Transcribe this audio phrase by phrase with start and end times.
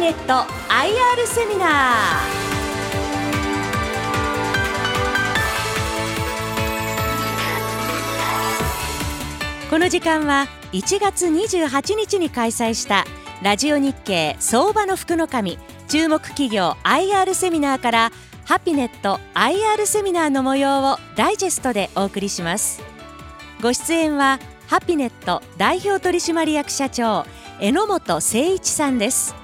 [0.00, 2.50] ネット IR セミナー。
[9.68, 13.04] この時間は1月28日に開催した
[13.42, 18.10] ラジオ日経相場の福の神注目企業 IR セミナーから
[18.46, 22.82] ハピネット IR セミナーの模様をダイジェストでお送りします。
[23.60, 27.26] ご出演はハピネット代表取締役社長
[27.60, 29.38] 榎本誠一さんです。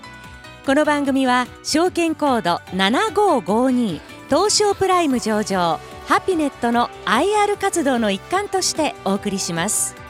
[0.67, 10.06] この番組は証券コード7552東証プライム上場ハピネットの IR 活動の一環としてお送りします。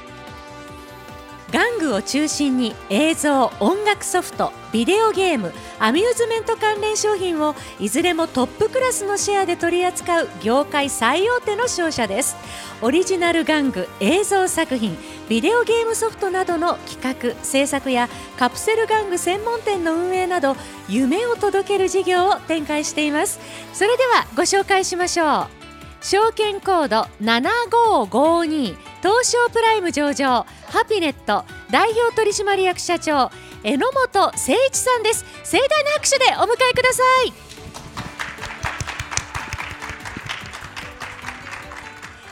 [1.53, 12.37] 玩具を中心に映像音楽ソフトビデオゲームアミューズメント関連商品をいずれもトップクラスのシェアで取り扱う業界最大手の商社です。
[12.83, 18.09] オリジナル玩具映像作品ビデオゲームソフトなどの企画制作や
[18.39, 20.57] カプセル玩具専門店の運営など
[20.89, 23.39] 夢を届ける事業を展開しています。
[23.73, 25.47] それではご紹介しましょう。
[26.03, 33.31] 証券コード7552東証プライム上場ハピネット代表取締役社長
[33.63, 35.25] 榎本誠一さんです。
[35.45, 37.05] 盛大な拍手でお迎えくださ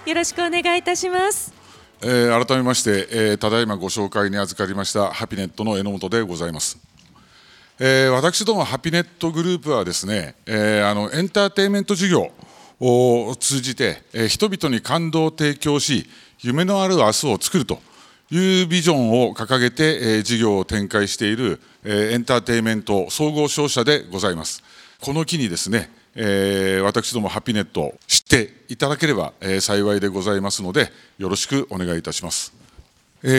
[0.04, 0.08] い。
[0.08, 1.54] よろしくお願いいたします。
[2.02, 6.76] えー、改めまして、えー、ただいまご紹介に預かりましたハピネットの榎本でございます。
[7.78, 12.32] えー、私どもハピネットグループはですね、えー、あのエンターテインメント事業
[12.80, 16.08] を通じて、えー、人々に感動を提供し
[16.44, 17.80] 夢のある明日を作ると
[18.30, 24.62] いうビジョンを掲げて、え、事業を展開している、え、エンターテインメント総合商社でございます。
[25.00, 32.52] この機にですね、え、私どもハピネットを知っていただければ、え、幸いでございますので、よろしくお願いいたします。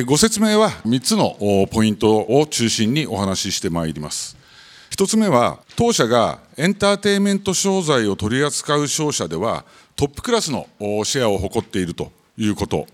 [0.08, 1.38] ご説明は3つの
[1.72, 4.36] ポイントを中心にお話ししてまいります。
[4.90, 9.64] 1つ目は、当社がエンターテインメント商材を取り扱う商社では、
[9.96, 10.68] トップクラスの
[11.04, 12.88] シェアを誇っているということ。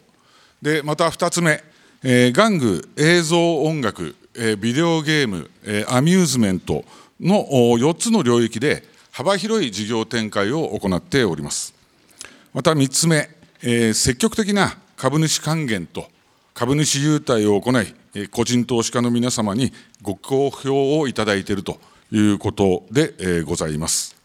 [0.61, 1.63] で、また2つ目、
[2.03, 6.85] えー、玩具、映像、音楽、えー、ビデオゲーム、えー、アミューズメント
[7.19, 11.73] の4つの領域で幅広い事業展開を行っております。
[12.53, 13.29] また3つ目、
[13.61, 16.07] えー、積極的な株主還元と
[16.53, 21.79] 株主優待を行い、個人投資家の皆様にご好評をいただいていると
[22.11, 24.15] いうことで、えー、ございます。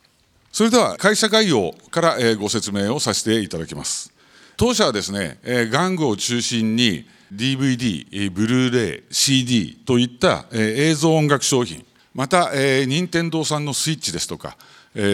[0.52, 4.15] それでは会社概要から、えー、ご説明をさせていただきます。
[4.56, 11.84] 当社はですね、え、玩具を中心に DVD、ブルーレイ、CD といった映像音楽商品、
[12.14, 12.50] また、
[12.86, 14.56] 任天堂さんのスイッチですとか、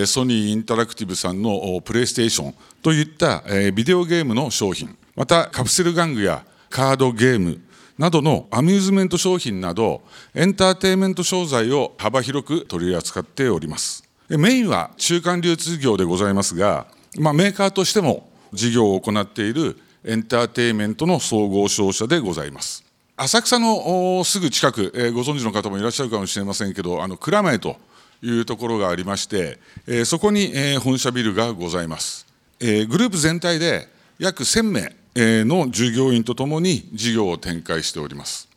[0.06, 3.42] ソニーインタラクティブさんのプレイステーションといった
[3.72, 7.60] ビデオゲームの商品、またカプセル玩具やカードゲーム
[7.98, 10.03] などのアミューズメント商品など、
[10.34, 14.04] エンターテインメント商材を幅広く取り扱っております。
[14.28, 16.86] メインは中間流通業でございますが、
[17.19, 22.85] まあ、メーカーとしても事業を行っているエンターテインメントの総合商社でございます。
[23.17, 27.77] 浅草のすぐ近く、えー、ご存知の方もいらっしゃるかもしれませんけど、あの蔵前と
[28.23, 32.27] いうところがありまして、えー、そこに、えー、本社ビルがございます。
[32.61, 38.49] えー、グループ全体で約1000名、えー、の従業員とともに事業を展開しております。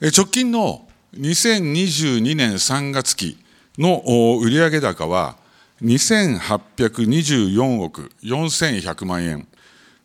[0.00, 3.38] えー、直近の2022年3月期
[3.78, 4.02] の
[4.40, 5.36] 売上高は
[5.84, 9.46] 2824億4100万円。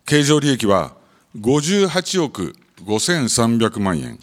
[0.04, 0.92] 経常利益は
[1.38, 2.54] 58億
[2.84, 4.18] 5300万円。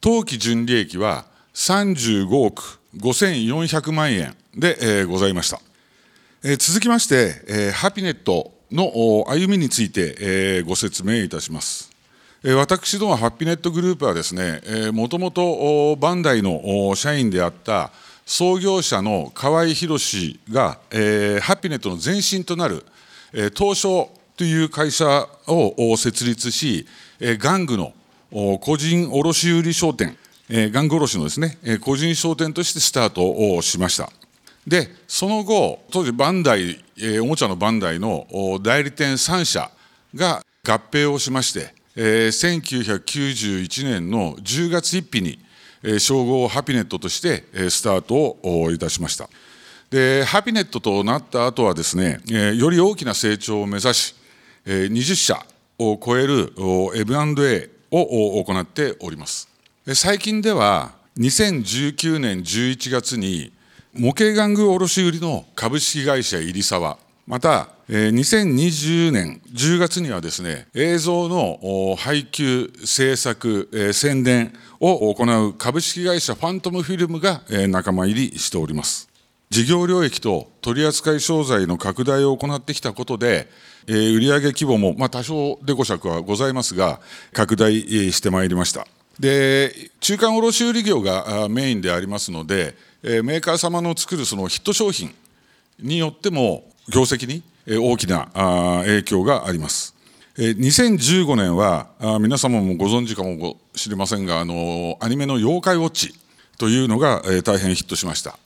[0.00, 5.60] 当期純利益は35億5400万円で、えー、ございました。
[6.44, 11.90] えー、続きまして、えー、ハピネットの歩みについて、えー、ご説明いたします。
[12.44, 14.60] 私どもハピネットグループはですね、
[14.92, 17.90] もともとバンダイの社員であった
[18.26, 22.84] 創業者の河合宏が、えー、ハピネットの前身となる、
[23.32, 26.86] えー、東証という会社を設立し、
[27.20, 27.94] 玩具の
[28.60, 30.16] 個人卸売商店、
[30.48, 34.10] 玩具卸のですね、個人商店としてスタートをしました。
[34.66, 36.84] で、その後、当時バンダイ、
[37.22, 38.26] おもちゃのバンダイの
[38.60, 39.70] 代理店3社
[40.14, 45.38] が合併をしまして、1991年の10月1日に
[45.98, 49.28] 称号ハピネットとしてスタートをいたしました。
[49.90, 54.14] で、ハピネットとなった後はですね、より大きな成長を目指し、
[54.64, 55.46] 20社
[55.78, 59.48] を超える M&A を行っております。
[59.94, 63.52] 最近では2019年11月に
[63.94, 79.08] 模型玩具卸売の株式会社入沢また、2020年10月にはですね、映像の配給、制作、宣伝を行う株式会社ファントムフィルムが仲間入りしております。
[79.50, 83.48] 事業領域と取扱商材の拡大を行ってきたことで、
[83.88, 87.00] 売上規模も、まあ、多少デコ尺はございますが、
[87.32, 88.86] 拡大してまいりました。
[89.18, 95.12] で、中間卸売業がメインでありますので、メーカー様の作るそのヒット商品
[95.80, 98.28] によっても、業績に大きな
[98.84, 99.94] 影響があります。
[100.36, 101.88] 2015年は
[102.20, 106.14] 皆様もご存知かもしれませんがあのアニメの「妖怪ウォッチ」
[106.58, 108.38] というのが大変ヒットしました。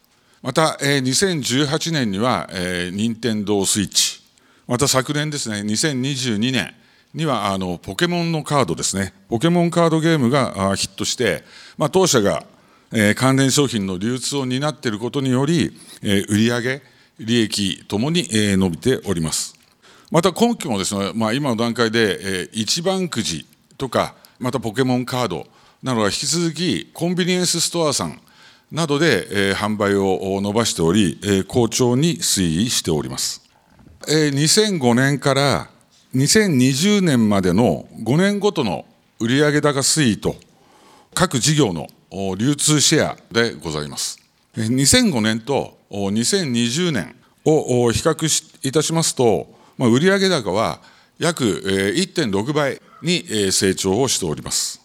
[0.42, 2.48] また2018年には
[2.92, 4.20] 任天堂スイッチ。
[4.66, 6.72] また昨年ですね2022年
[7.12, 9.12] にはあのポケモンのカードですね。
[9.28, 11.44] ポケモンカードゲームがヒットして、
[11.76, 12.44] まあ、当社が
[13.16, 16.82] 関連商品の流通を担っていることにより売り上げ
[17.20, 19.54] 利益ともに伸びております。
[20.10, 23.46] また今期もですね、まあ、今の段階で一番くじ
[23.78, 25.46] とか、またポケモンカード
[25.82, 28.20] などは引き続きコンビニエンスストアさん
[28.72, 33.42] などで販売を伸ばしており、好調に推移しております。
[34.02, 35.70] 2005年から
[36.14, 38.84] 2020年までの5年ごとの
[39.20, 40.34] 売上高推移と
[41.14, 41.86] 各事業の
[42.36, 44.18] 流通シェアでございます。
[44.56, 47.14] 2005年と2020年
[47.44, 49.46] を比較いたしますと、
[49.78, 50.80] 売上高は
[51.18, 54.80] 約1.6倍に成長をしております。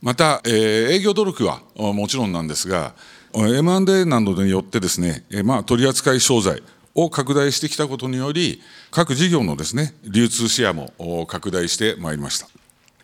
[0.00, 2.94] また、営業努力はもちろんなんですが、
[3.34, 6.62] M&A などによってですね、まあ、取扱商材
[6.94, 8.60] を拡大してきたことにより、
[8.90, 12.48] 各事業のですね、流通シェアも拡大してまいりました。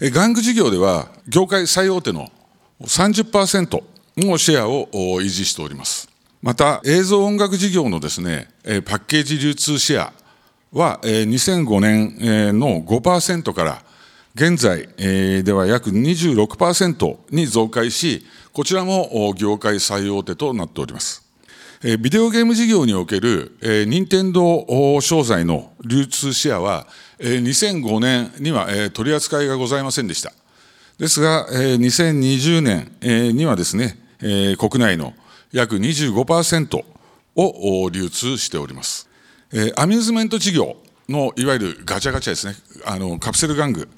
[0.01, 2.31] 玩具事業では、業界最大手の
[2.83, 3.83] 30%
[4.27, 4.89] のシェアを
[5.21, 6.09] 維持しております。
[6.43, 8.49] また、映像音楽事業のですね、
[8.85, 10.13] パッケージ流通シェア
[10.73, 13.83] は、2005年の5%から、
[14.35, 14.89] 現在
[15.43, 21.25] では約26%に増加し、こちらも業界最大手となっております。
[22.01, 23.57] ビデオゲーム事業における
[23.89, 26.87] 任天堂商材の流通シェアは、
[27.21, 30.33] 2005年には取り扱いがございませんでした。
[30.99, 35.15] ですが、2020年にはですね、国内の
[35.53, 36.85] 約25%
[37.37, 39.09] を流通しております。
[39.77, 40.77] アミューズメント事業
[41.09, 42.55] のいわゆるガチャガチャですね、
[42.85, 43.89] あのカプセル玩具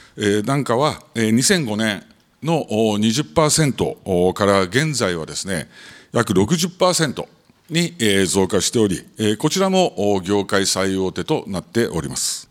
[0.44, 2.04] なんかは2005年
[2.42, 5.68] の20%から現在はですね、
[6.12, 7.26] 約60%
[7.68, 7.94] に
[8.26, 9.04] 増加しており、
[9.38, 12.48] こちらも業界最大手となっております。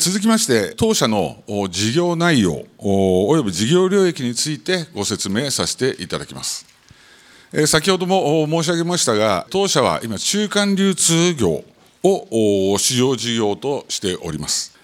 [0.00, 6.67] 続きまして、当社の事業内容および事業領域についてご説明させていただきます。
[7.66, 11.64] 先ほども申し上げましたが、当社は今、中間流通業
[12.02, 14.76] を主要事業としております。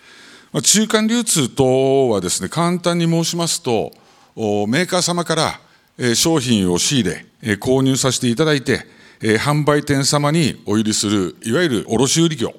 [0.62, 3.92] 中間流通とはですね、簡単に申しますと、
[4.34, 5.60] メーカー様から
[6.14, 8.86] 商品を仕入れ、購入させていただいて、
[9.20, 12.54] 販売店様にお売りする、いわゆる卸売業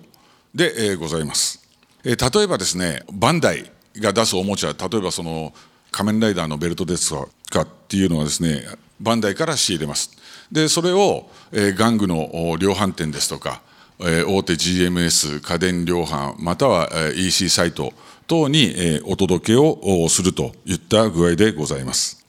[0.53, 1.67] でございます。
[2.03, 5.51] 例えばですね、バンダイが出すおもちゃ、例えばその
[5.89, 8.63] 仮面ライダーのベルトですとかっていうのはですね、
[8.99, 10.11] バンダイから仕入れます。
[10.51, 13.61] で、それを、えー、玩具の量販店ですとか、
[13.99, 17.93] えー、大手 GMS 家電量販または、えー、EC サイト
[18.27, 22.25] 等に、えー、お届けをするといった具合でございます。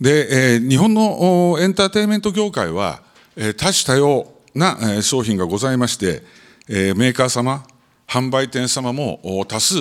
[0.00, 3.02] で、えー、日本のエンターテインメント業界は、
[3.36, 6.22] えー、多種多様な、えー、商品がございまして、
[6.68, 7.66] えー、メーカー様、
[8.08, 9.76] 販売店様も多数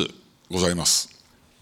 [0.51, 1.09] ございます。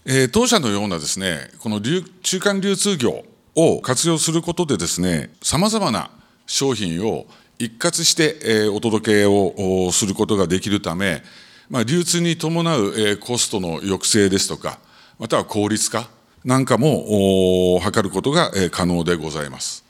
[0.04, 3.24] えー、当社のようなですね、この中間流通業
[3.54, 6.10] を活用することでですね、さまざまな
[6.46, 7.26] 商品を
[7.58, 11.22] 一括して、え、お届けをすることができるため、
[11.68, 14.78] まあ、流通に伴う、え、コストの抑制ですとか、
[15.18, 16.08] または効率化
[16.44, 19.84] なんかも図ることが、え、可能でございます。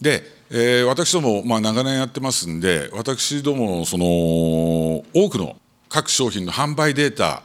[0.00, 5.56] で、え、私ども、まあ、長年やってますんで、私どもその多くの
[5.88, 7.42] 各商品の販売データ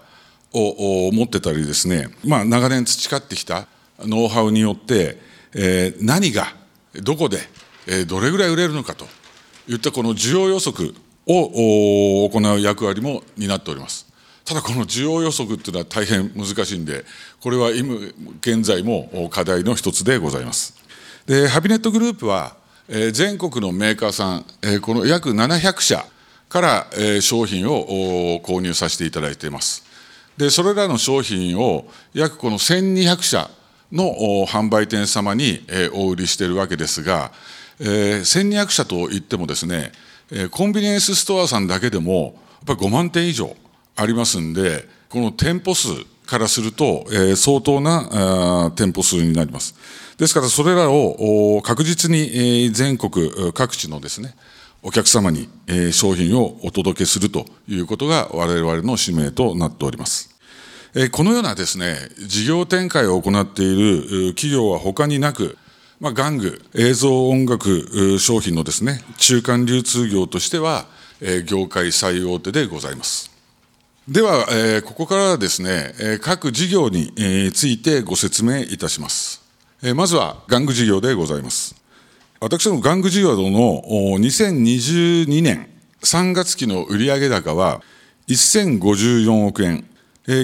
[0.53, 3.67] を持ってたりですね、まあ、長年培ってきた
[3.99, 6.53] ノウハウによって、えー、何が
[7.01, 7.39] どこで、
[7.87, 9.05] えー、どれぐらい売れるのかと
[9.67, 10.93] いったこの需要予測
[11.27, 14.07] を行う役割も担っております。
[14.45, 17.05] ただこの需要予測っていうのは大変難しいんで、
[17.39, 17.95] これは今
[18.41, 20.73] 現在も課題の一つでございます。
[21.27, 22.55] で、ハビネットグループは、
[22.87, 26.03] えー、全国のメーカーさん、えー、この約700社
[26.49, 29.85] から、えー、商品を購入させていただいています。
[30.35, 33.51] で、それらの商品を約この1200社
[33.91, 35.61] の販売店様に
[35.93, 37.31] お売りしているわけですが、
[37.79, 39.91] 1200社といってもですね、
[40.51, 42.35] コンビニエンスストアさんだけでも、
[42.67, 43.55] やっぱり5万点以上
[43.95, 45.87] ありますんで、この店舗数
[46.25, 49.75] からすると、相当な店舗数になります。
[50.17, 54.35] ですから、それらを確実に全国各地のですね、
[54.83, 55.49] お客様に
[55.91, 60.29] 商品をお届けするということが我々の使命となっております。
[61.11, 65.55] このようなですね、事業展開を行っている企業は他になく、
[65.99, 70.87] まあ、玩具、映像音楽商品のですね、中間流通業としては、
[71.45, 73.29] 業界最大手でございます。
[74.07, 74.47] では、
[74.83, 77.11] ここからはですね、各事業に
[77.53, 79.41] ついてご説明いたします。
[79.93, 81.75] まずは、玩具事業でございます。
[82.39, 83.83] 私ども玩具事業の
[84.17, 85.67] 2022年
[86.01, 87.81] 3月期の売上高は
[88.27, 89.85] 1054億円。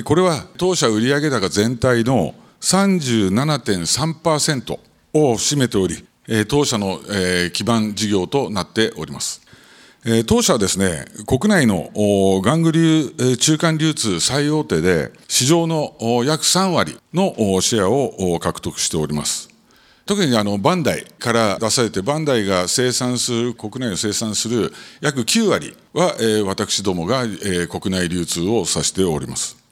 [0.04, 4.80] これは当社売上高全体の37.3%
[5.14, 6.04] を占めており、
[6.48, 7.00] 当社の
[7.54, 9.44] 基盤事業となっております。
[10.26, 19.50] 当社はですね、国内の玩具流中間流通最大手で、市場の約3割のシェアを獲得しております。
[20.08, 26.16] 特にあのバンダイから出されて、バンダイが生産する、国内を生産する約9割は、
[26.48, 27.24] 私どもが、
[27.70, 29.64] 国内流通をさせております。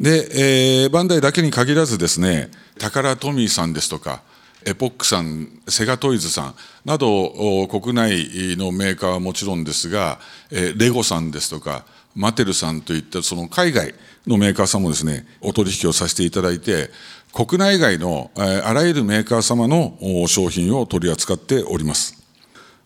[0.00, 4.22] で、えー、バンダイだけに限らずですね、タカラトミーさんですとか、
[4.64, 10.20] エポックさん、セガトイズさんなど、国内のメーカーはもちろんですが、
[10.50, 11.84] えレゴさんですとか、
[12.14, 13.94] マテルさんといったその海外
[14.26, 16.90] のメーカーさんもですね、お取引をさせていただいて、
[17.32, 19.96] 国内外のあらゆるメーカー様の
[20.28, 22.22] 商品を取り扱っております。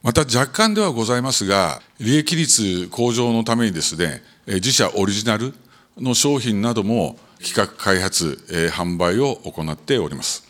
[0.03, 5.53] また若干ではございますが、利益率向上のためにですね、自社オリジナル
[5.99, 8.39] の商品なども企画開発、
[8.73, 10.45] 販売を行っております。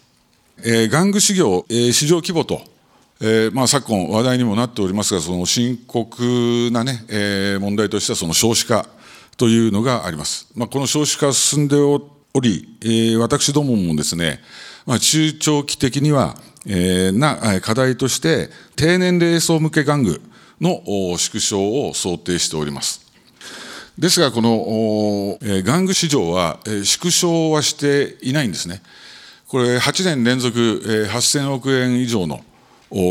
[0.58, 2.62] 玩具市業、市場規模と、
[3.20, 8.86] えーまあ、昨今話題にもなっておりますが、その深刻なね、えー、問題としてはその少子化
[9.36, 10.48] というのがあります。
[10.54, 14.40] まあ、この少子化進んでおおり、えー、私どももですね、
[14.84, 16.36] まあ、中長期的には、
[16.66, 20.20] えー、な課題として、低年齢層向け玩具
[20.60, 20.82] の
[21.16, 23.05] 縮小を想定しております。
[23.98, 28.82] ですが、この、えー、玩具市場は、えー、縮小はしていないんですね。
[29.48, 32.44] これ、8年連続、えー、8000億円以上の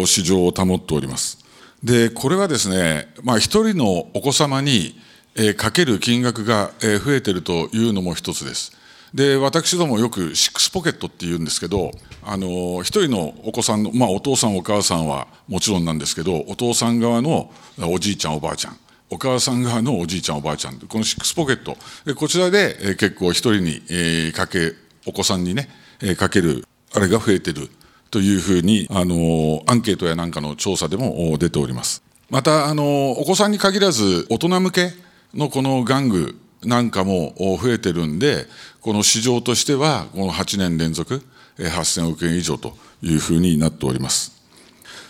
[0.06, 1.40] 市場を保っております。
[1.84, 5.00] で、これはですね、まあ、一人のお子様に、
[5.36, 8.72] えー、かける金額が、えー、増えてるというのも一つです。
[9.16, 17.50] で私どもよくシックスポケットって言うんですけどあの一人のお子さんの、まあ、お父さんお母さんはもちろんなんですけどお父さん側の
[17.80, 18.78] おじいちゃんおばあちゃん
[19.10, 21.78] お母さん側のおじいちゃんおばあちゃんこのシックスポケット。
[22.16, 24.74] こちらで、結構一人に、かけ
[25.06, 25.70] お子さんにね、
[26.18, 27.70] かけるあれが増えてる。
[28.12, 32.02] というふうにあのアンケートやなんかの調査でも出ております。
[32.30, 34.94] またあのお子さんに限らず大人向け
[35.34, 38.48] のこの玩具なんかも増えてるんで、
[38.82, 41.22] この市場としては、この8年連続、
[41.58, 44.35] 8000億円以上というふうになっております。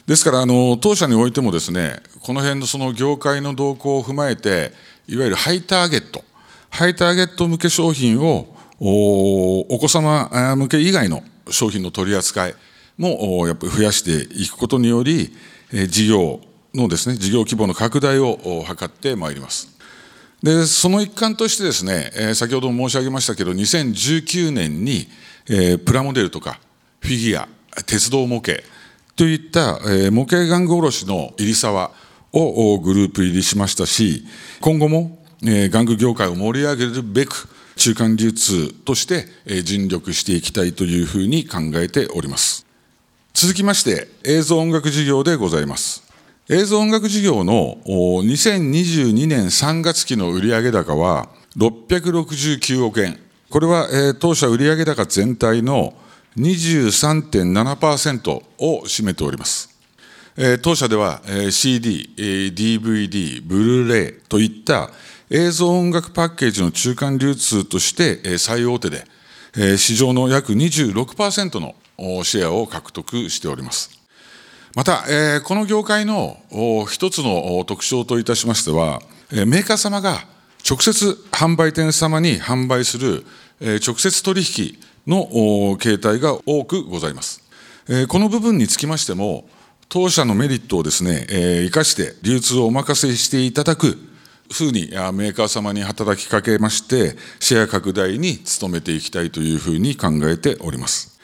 [0.07, 4.71] ですから、あの、当社においてもですね、この辺のその業界の動向を踏まえて、
[5.07, 6.23] いわゆるハイターゲット、
[6.69, 12.55] ハイターゲット向け商品を、お子様向け以外の商品の取り扱い
[12.97, 15.33] もやっぱり増やしていくことにより、
[15.87, 16.39] 事業
[16.73, 19.69] のですね、事業規模の拡大を図ってまいります。
[20.43, 25.07] で、その一環としてですね、先ほども申し上げましたけど、2019年に、
[25.49, 26.59] え、プラモデルとか
[26.99, 27.47] フィギュア、
[27.85, 28.61] 鉄道模型
[29.15, 31.91] といった、えー、模型玩具卸の入沢
[32.33, 34.25] をグループ入りしましたし、
[34.59, 42.65] 今後も、えー、玩具業界を盛り上げるべく、中間流通として、えー、尽力していきたいというふうに考えております。
[43.33, 46.03] 続きまして、映像音楽事業でございます。
[46.49, 53.19] 映像音楽事業の2022年3月期の売上高は669億円。
[53.49, 55.93] これは、え当社売上高全体の
[56.37, 59.69] 23.7%を占めております。
[60.61, 64.89] 当社では、CD、DVD、ブルーレイといった
[65.29, 69.05] 映像音楽パッケージの中間流通として、最大手で、
[69.77, 71.73] 市場の約26%の
[72.23, 73.91] シェアを獲得しております。
[74.75, 75.05] また、
[75.45, 76.37] この業界の
[76.89, 79.01] 一つの特徴といたしましては、
[79.31, 80.27] メーカー様が
[80.69, 83.25] 直接販売店様に販売する、
[83.61, 84.77] 直接取引
[85.07, 87.43] の形態が多くございます。
[88.07, 89.47] この部分につきましても、
[89.87, 93.97] 当社のメリットをですね、生かして流通をお任せしていただく
[94.51, 101.19] ふうにメーカー様に働きかけまして、シェア拡大に努めていきたいというふうに考えております。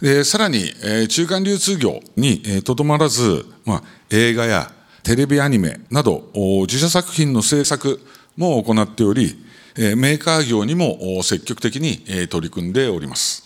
[0.00, 0.72] でさらに、
[1.08, 4.70] 中間流通業にとど、まらず、まあ、映画や
[5.02, 6.30] テレビアニメなど
[6.66, 8.00] 自社作品の制作
[8.36, 9.36] も行っており、
[9.76, 11.98] メーカー業にも積極的に
[12.28, 13.44] 取り組んでおります。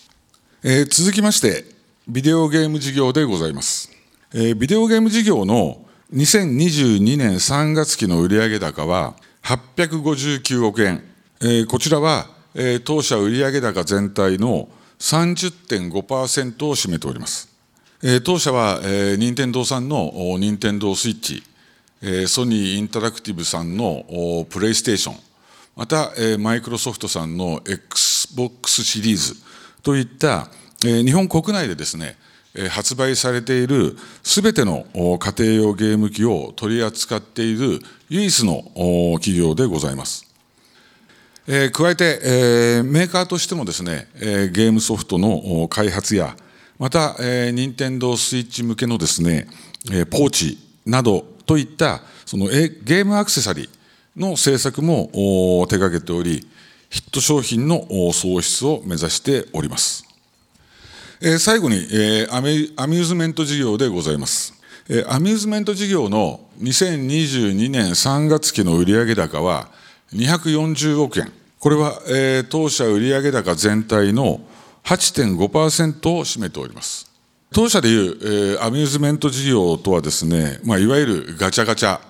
[0.90, 1.64] 続きまして、
[2.08, 3.90] ビデオゲーム事業でございます。
[4.32, 11.02] ビデオゲーム事業の2022年3月期の売上高は859億円。
[11.66, 12.28] こちらは
[12.84, 14.68] 当社売上高全体の
[14.98, 17.48] 30.5%を占めております。
[18.24, 18.80] 当社は
[19.16, 21.42] 任天堂さんの任天堂スイッチ、
[22.26, 25.16] ソニーインタラクティブさんのプレイステーション、
[25.76, 29.34] またマイクロソフトさんの XBOX シリーズ
[29.82, 30.48] といった
[30.80, 32.16] 日本国内でですね、
[32.70, 38.62] 発売されているすべての家庭用ゲーム機を取り扱っている唯一の
[39.18, 40.26] 企業でございます。
[41.48, 46.36] えー、加えて、えー、メーカーとしてもですね、えー、ゲームソフトの開発や、
[46.78, 49.46] また、えー、任天堂スイッチ向けのですね、
[49.92, 53.75] えー、ポーチなどといったそのゲームアクセサリー
[54.16, 55.10] の製作も
[55.68, 56.46] 手掛けており、
[56.88, 60.04] ヒット商品の創出を目指しております。
[61.20, 64.54] えー、最後に、えーアミ、アミューズメント事業でございます。
[64.88, 69.68] えー、アミューズメント事業の2022年3月期の売上高は
[70.12, 71.32] 240億円。
[71.58, 74.40] これは、えー、当社売上高全体の
[74.84, 77.10] 8.5%を占めております。
[77.52, 82.00] 当社でいう、えー、アミューズメント事業とはですね、まあ、いわゆるガチャガチャ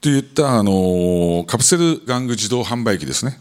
[0.00, 3.38] といった、あのカプセル玩具自動販売機ですね。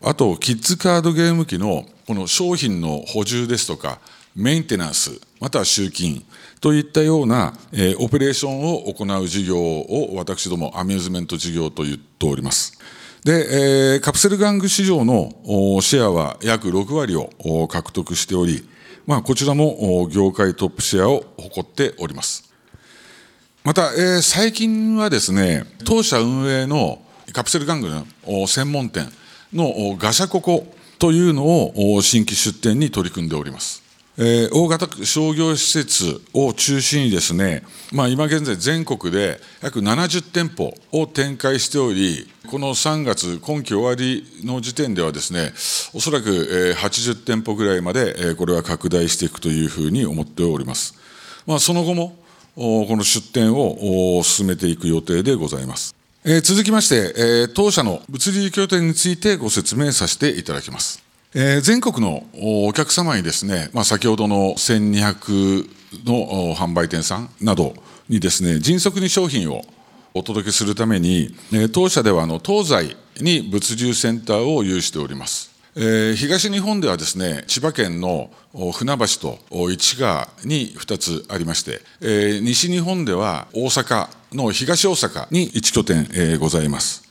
[0.00, 4.00] あと、キッズカードゲーム機のこの商品の補充ですとか、
[4.36, 6.24] メンテナンス、または集金
[6.60, 12.78] といったような、えー、オペレーションを行う事業を私どもアミューズメント事業と言っております。
[13.24, 15.32] で、えー、カプセル玩具市場の
[15.82, 18.68] シェアは約6割を獲得しており、
[19.06, 22.47] まあ、こちらも業界トップシェアを誇っております。
[23.68, 27.02] また、えー、最近はですね、当社運営の
[27.34, 27.90] カプセル玩具
[28.26, 29.06] の専門店
[29.52, 33.82] のガシャココというのを新規出店に取り組んでおります。
[34.16, 45.52] えー、大型商業施設を中心にですね、まあ、今現在全国で約70店舗を展開しており、この3月、今期終わりの時点ではですね、
[45.92, 50.94] おそらく、80店舗ぐらいまで、これは拡大していくというふうに思っております。
[51.44, 52.16] まあ、その後も、
[52.58, 55.94] この出店を進めていく予定でございます。
[56.42, 61.00] 続きまして、当社の物流拠点についてご説明させていただきます。
[61.62, 62.24] 全国の
[62.66, 65.68] お客様にですね、まあ、先ほどの1200
[66.04, 67.74] の販売店さんなど
[68.08, 69.62] にですね、迅速に商品を
[70.12, 71.32] お届けするために、
[71.72, 75.56] 当社では東西に物流センターを有しております。
[75.80, 78.32] えー、東日本ではですね、千葉県の
[78.72, 79.38] 船橋と
[79.70, 87.08] 市川に2つありまして、えー、西日本では大阪の東大阪に1拠点、えー、ございます。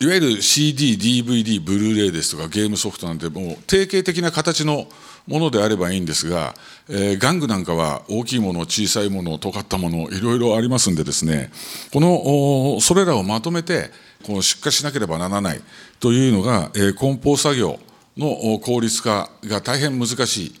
[0.00, 4.86] いわゆる CD、DVD、ブルーレイですとかゲームソフトなんてもう定型的な形の
[5.26, 6.54] ものであればいいんですが、
[6.88, 11.52] えー、玩具なんかは大きいもの、小さいもの、尖ったもの、いろいろありますんでですね、
[11.92, 13.90] この、それらをまとめて、
[14.24, 15.60] この出荷しなければならない
[15.98, 17.78] というのが、えー、梱包作業
[18.20, 20.52] の効率化が大変難し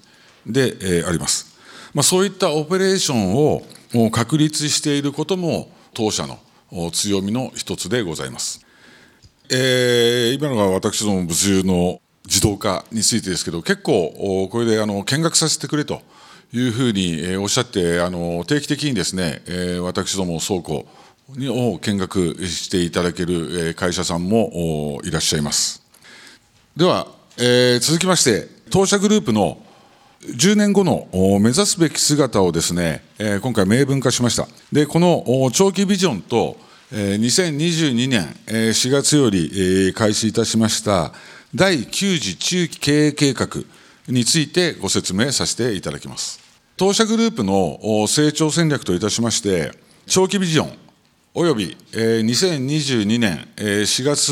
[0.46, 1.54] いで、あります。
[1.92, 6.38] まあ、そういったオペレーションを確立していることも当社の
[6.90, 8.64] 強みの一つでございます。
[9.50, 16.02] えー、今のが私ども物流の自動化についてですけど、結構、これであの見学させてくれと
[16.52, 19.42] いうふうにおっしゃって、あの定期的にですね、
[19.82, 20.86] 私ども倉庫
[21.28, 25.82] を見学していただける会社さんもいらっしゃいます。
[26.76, 27.08] では、
[27.42, 29.62] えー、続きまして、当社グループの
[30.26, 31.08] 10年後の
[31.40, 33.02] 目指すべき姿をですね、
[33.40, 34.46] 今回明文化しました。
[34.70, 36.58] で、この長期ビジョンと
[36.92, 41.14] 2022年4月より開始いたしました
[41.54, 43.48] 第9次中期経営計画
[44.08, 46.40] についてご説明させていただきます。
[46.76, 49.72] 当社グループの成長戦略といたしまして、
[50.06, 50.72] 長期ビジョン
[51.32, 54.30] および2022年4月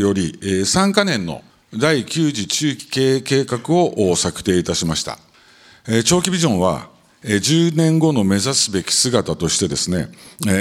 [0.00, 5.18] より3か年の第9次中期経営計画を策定いたしました。
[6.04, 6.88] 長期ビジョンは
[7.22, 10.08] 10年後の目指すべき姿としてですね、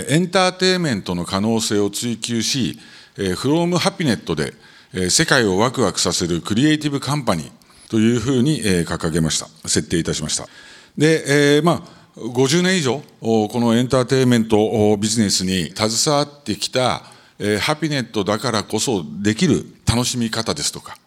[0.07, 2.77] エンターテインメントの可能性を追求し、
[3.15, 4.53] フロームハピネットで
[5.09, 7.51] 世界をワクワクさせるクリエイティブカンパニー
[7.89, 9.47] というふうに掲げました。
[9.67, 10.45] 設定いたしました。
[10.95, 17.03] で、えー、まあ、50年以上、このエンターテインメントビジネスに携わってきた、
[17.61, 20.97] ハピネットだからこそできる楽しみ方ですとか、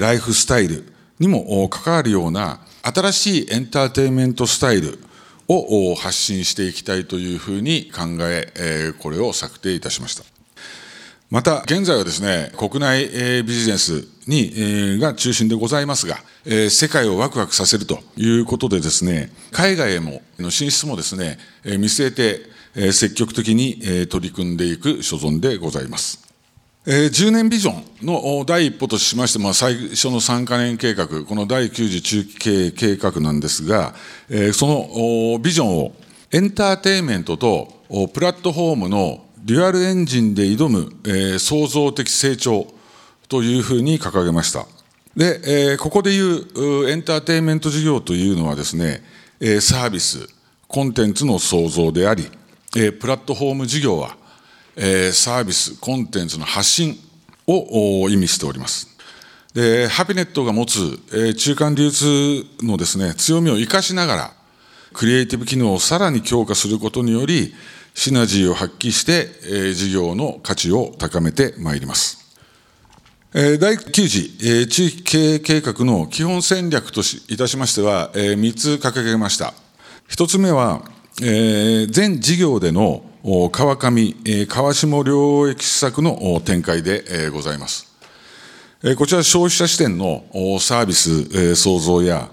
[0.00, 4.98] ライフスタイルにも関わるような新しいエンターテインメントスタイル
[5.46, 10.24] を発信していきたいというふうに考え、これを策定いたしました。
[11.30, 16.18] また、現在はですね、国内ビジネスに、が中心でございますが、
[16.70, 22.53] 世界をワクワクさせるということでですね、海外へもの進出もですね、見据えて、
[22.92, 26.22] 積極的に取り組んでいく所存でございます。
[26.86, 33.94] 10年ビジョンの第一歩としまして、まあ、最初の3か年計画、この第9次中期経営計画なんですが、
[34.52, 35.94] そのビジョンを
[36.30, 42.66] エンターテインメントとプラットフォームのデュアルエンジンで挑む、創造的成長
[43.28, 44.66] というふうに掲げました。
[45.16, 49.02] で、ここでいうエンターテインメント事業というのはですね、
[49.60, 50.28] サービス、
[50.68, 52.28] コンテンツの創造であり、
[52.74, 54.16] プラットフォーム事業は、
[54.74, 56.98] え、サービス、コンテンツの発信
[57.46, 58.88] を意味しております。
[59.54, 64.32] で、ハピネットが持つ、え、中間流通のですね、強みを生かしながら、
[64.92, 67.54] クリエイティブ機能をさらに強化することにより、
[67.94, 72.24] シナジーを発揮して、え、事業の価値を高めてまいります。
[73.32, 79.54] 第9次、地域経営計画の基本戦略といたしましては、3つ掲げました。
[80.08, 83.04] 1つ目は、えー、全事業での
[83.52, 84.16] 川上、
[84.48, 87.86] 川下領域施策の展開でございます。
[88.98, 90.24] こちら消費者視点の
[90.60, 92.28] サービス創造や、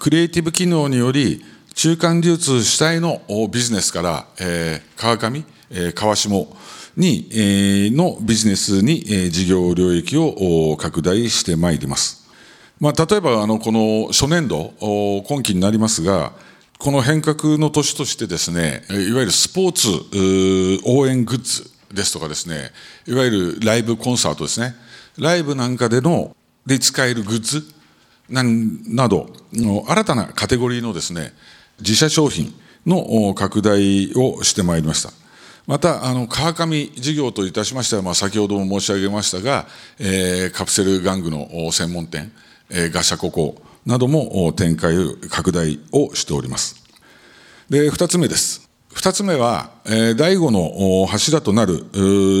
[0.00, 1.44] クリエイティブ機能により、
[1.74, 4.26] 中間流通主体のビジネスから、
[4.96, 5.44] 川上、
[5.94, 6.28] 川下
[6.96, 7.28] に、
[7.94, 12.26] のビジネスに事業領域を拡大してまいります。
[12.80, 14.74] まあ、例えば、あの、この初年度、
[15.28, 16.32] 今期になりますが、
[16.84, 19.88] この変革の年としてですね、いわゆるスポーツ
[20.84, 22.72] 応援グッズですとかですね、
[23.06, 24.74] いわゆるライブコンサートですね、
[25.16, 27.64] ライブなんかでの、で使えるグッズ
[28.28, 31.32] などの新たなカテゴリーのですね、
[31.80, 35.08] 自社商品の拡大をしてまいりました。
[35.66, 39.66] また、あの、川上事業といたしましては、まあ、先ほども申し上げましたが、
[39.98, 42.30] えー、カプセル玩具の専門店、
[42.68, 44.94] えー、ガシャココ、なども展開、
[45.30, 46.82] 拡大をしております。
[47.68, 48.68] で、二つ目です。
[48.92, 49.70] 二つ目は、
[50.16, 51.84] 第五の柱となる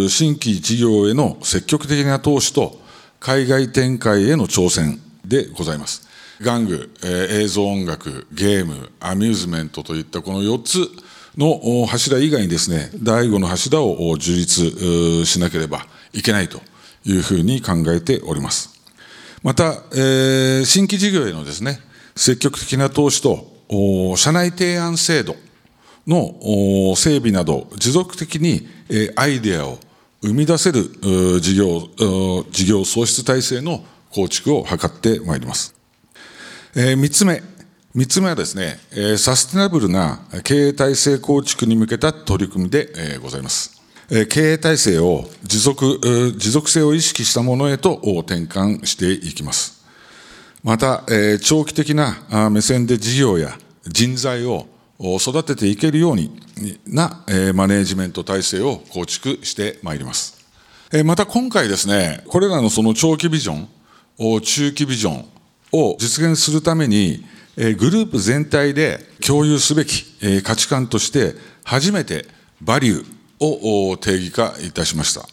[0.08, 2.80] 新規事業への積極的な投資と
[3.20, 6.06] 海外展開への挑戦でございます。
[6.40, 10.88] 玩具、映像音楽、ゲーム、アミューズメントといったこの4つ
[11.36, 16.60] の柱以外にですね、第5の柱を樹立しなければいけないと
[17.04, 18.73] いうふうに考えております。
[19.44, 21.78] また、えー、新規事業へのですね、
[22.16, 23.52] 積極的な投資と、
[24.16, 25.36] 社内提案制度
[26.06, 28.66] の整備など、持続的に
[29.16, 29.78] アイデアを
[30.22, 30.84] 生み出せる
[31.40, 35.74] 事業、事業創出体制の構築を図ってまいります。
[36.74, 37.42] えー、3つ目。
[37.94, 38.78] 3つ目はですね、
[39.18, 43.73] サステナブルな経営体制構築に向けた取り組みでございます。
[44.08, 49.84] 経営体制を持続、持続性を意識したものへと転換していきます。
[50.62, 51.04] また、
[51.42, 54.66] 長期的な目線で事業や人材を
[54.98, 56.40] 育てていけるように
[56.86, 60.44] なマネージメント体制を構築してまいります。
[61.04, 63.68] また今回ですね、これらのその長期ビジョン、
[64.40, 65.28] 中期ビジョン
[65.72, 67.24] を実現するために、
[67.56, 72.26] グループ全体で共有すべき価値観として初めて
[72.60, 73.06] バリュー
[73.40, 75.26] を定義化いたしました。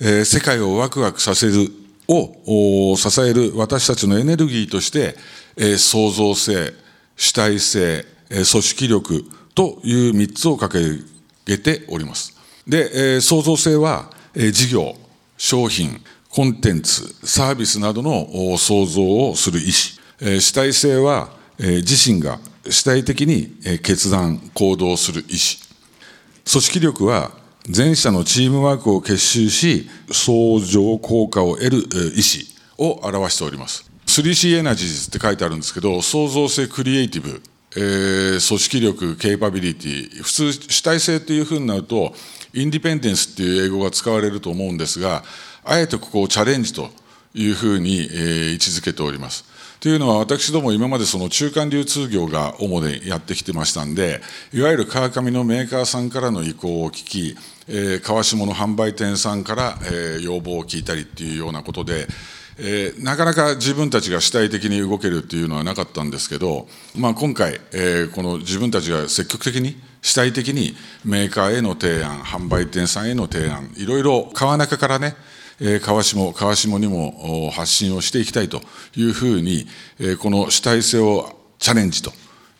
[0.00, 1.70] えー、世界をワクワクさせる
[2.06, 5.16] を支える私たちのエネルギーとして、
[5.56, 6.72] えー、創造性、
[7.16, 11.04] 主体性、えー、組織力という3つを掲
[11.46, 12.36] げております。
[12.66, 14.94] で、えー、創造性は、えー、事業、
[15.36, 19.72] 商品、コンテンツ、サービスなどの創造をする意思。
[20.20, 25.63] えー、主体性は、えー、自身が主体的に決断、行動する意思。
[26.50, 27.30] 組織力は
[27.68, 32.20] 全社のチームワークを結集し、相乗効果を得る意
[32.78, 33.90] 思を表しております。
[34.06, 37.42] 3C エナジーズって書いてあるんですけど、創造性クリエイティブ、
[37.76, 42.14] えー、組織力、ケイパビリティ、普通主体性っていうふうになると、
[42.52, 45.24] インディペンデンスっていう英語が使われると思うんですが、
[45.64, 46.90] あえてここをチャレンジと
[47.32, 49.46] いうふうに、えー、位置づけております。
[49.84, 57.36] というのは私ども今までその中間流通業が主でやってきてましたんでいわゆる川上のメーカーさんからの意向を聞き、
[57.68, 62.06] えー、川下の販売店さんから、えー、要望を聞いたりっていうようなことで、
[62.58, 66.66] えー、なかなか自分たちが主体的に動けるっていうのはなかったんですけど、
[66.96, 75.14] まあ、今回、えー、この自分たちが積極的に主体的にメーカーへの提案販売店さんへの提案いろいろ川中からね
[75.82, 78.60] 川下、川下にも発信をしていきたいと
[78.96, 79.66] いうふうに、
[80.20, 82.12] この主体性をチャレンジと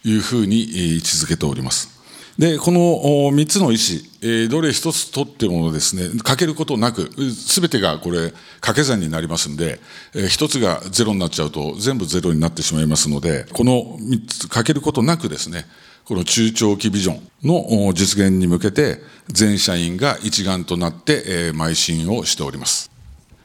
[0.04, 0.62] いうふうに
[0.94, 1.94] 位置づけております。
[2.38, 9.78] でこの3つの意思、どれ一つとってもですねかけることなく全てがこれ掛け算になりますんで、
[10.14, 15.66] えー、1つがゼロになっちゃうと全部ゼロになってしまいますのでこの3つかけることなくですね
[16.05, 22.90] この中長期ビジョンの実現に向けて全社員が一丸となって、えー、邁進をしております。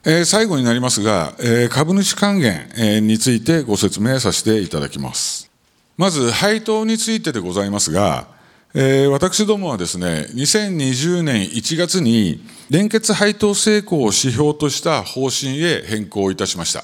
[0.06, 5.50] えー、最後になりますが、えー、株主還元、えー、についてご説明させていただきます。
[5.98, 8.28] まず配当についてでございますが、
[8.74, 16.84] えー、私どもはですね、2020年1月に連結配当成功を指標とした方針へ変更いたしました。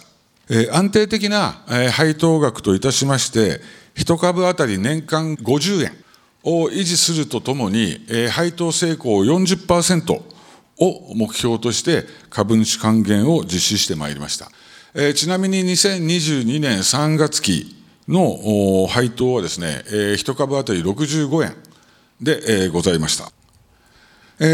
[0.49, 3.59] えー、安定的な、配当額といたしまして、
[3.95, 5.91] 1株当たり年間50円
[6.43, 10.13] を維持するとともに、配当成功40%
[10.77, 14.51] を目標として株主還元を実施してまいりました。
[15.13, 17.75] ちなみに2022年3月期
[18.07, 21.55] の配当はですね、えー、1株当たり65円
[22.21, 23.31] で、ございました。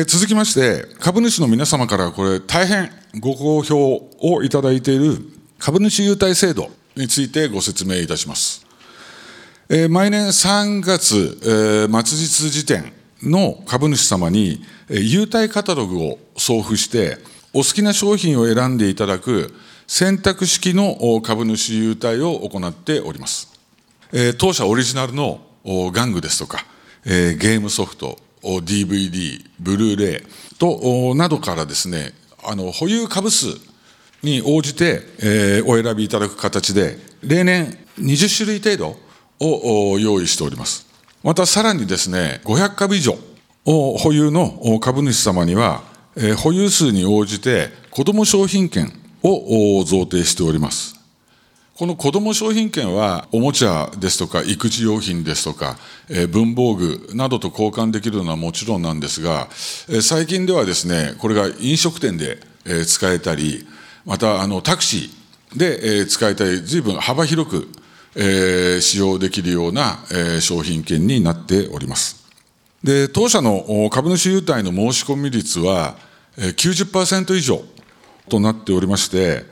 [0.05, 5.17] 続きまして、株主の皆様からこれ大変ご好評をいただいている
[5.59, 8.60] 株主優待制度についてご説明いたします。
[9.73, 12.91] えー、毎年3月、えー、末日時点
[13.23, 17.19] の株主様に、えー、優待カタログを送付して、
[17.53, 19.53] お好きな商品を選んでいただく
[19.87, 23.47] 選択式の株主優待を行っております。
[24.11, 26.65] えー、当社オリジナルの玩具ですとか、
[27.05, 32.11] えー、ゲームソフト、DVD、ブルーレイとなどからですね、
[32.43, 33.47] あの保有株数
[34.21, 39.10] に応じて、えー、お選びいただく形で、例年20種類程度
[39.41, 40.85] を用意しております。
[41.23, 43.17] またさらにですね、500株以上
[43.65, 45.83] を保有の株主様には、
[46.37, 48.91] 保有数に応じて子ども商品券
[49.23, 50.95] を贈呈しております。
[51.75, 55.77] この子ども商品券はおもちゃですとか育児用品ですとか、
[56.29, 59.47] 文房具などと交換できるのはもちろんなんですが、
[60.01, 62.39] 最近ではですねこれが飲食店で、
[62.85, 63.65] 使えたり
[64.05, 67.67] またあのタクシーで、使えたり随分幅広く、
[68.15, 72.23] え使用できるような、え商品券になっております。
[72.83, 75.95] で当社の株主優待の申し込み率は
[76.37, 77.61] えー90%以上
[78.29, 79.45] となっておりまして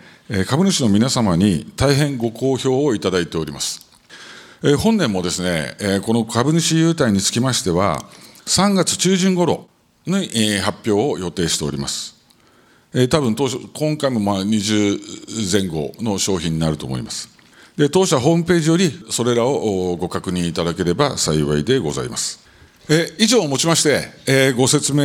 [0.47, 3.89] 株主の皆様に大変ご好評をいただいております。
[4.77, 8.03] 本年もですね、この株主優待につきましては、
[8.45, 9.67] 3月中旬頃
[10.05, 12.15] に発表を予定しております。
[13.09, 17.38] 多分当初、今回もまあ20前後の商品になると思います。
[17.79, 22.45] で当社ホームページよりそれらをご確認いただければ幸いでございます。
[22.89, 25.03] え以上をもちまして、えご説明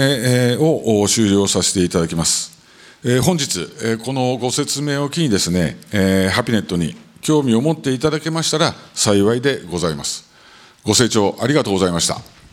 [0.58, 2.58] を終了させていただきます。
[3.04, 10.24] え、本日、え、このご説明を機にですね、え、ハピネットに興味を持っていただけましたら幸いでございます。
[10.82, 12.43] ご清聴ありがとうございました。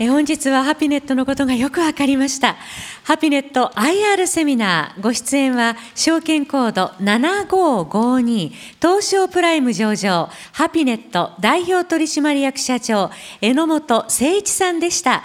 [0.00, 2.56] え本日はハピネットのことがよくわかりました。
[3.04, 15.22] ハピネット IR セミナーご出演は証券コード7552東証プライム上場ハピネット代表取締役社長榎本誠一さんでした。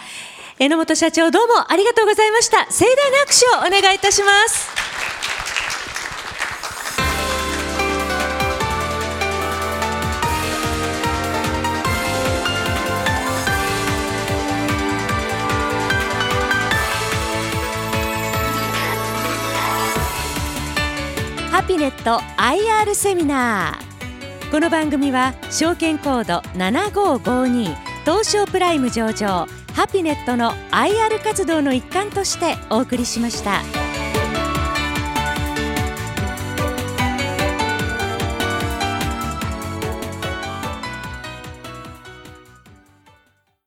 [0.59, 4.67] 榎本社長どうもありがとうございました盛大な拍手をお願いいたします
[21.79, 33.88] ネット IR セミナーこの番組は証券コード7552東証プライム上場ハピネットの IR 活動の一環としてお送りしました。